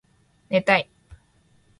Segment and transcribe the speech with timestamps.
[0.49, 0.89] 寝たい